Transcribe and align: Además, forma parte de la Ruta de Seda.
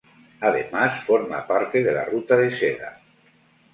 Además, 0.39 1.03
forma 1.05 1.45
parte 1.45 1.83
de 1.83 1.91
la 1.91 2.05
Ruta 2.05 2.35
de 2.35 2.49
Seda. 2.51 2.93